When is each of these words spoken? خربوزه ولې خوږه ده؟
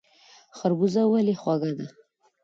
خربوزه 0.57 1.01
ولې 1.11 1.33
خوږه 1.41 1.71
ده؟ 1.77 1.87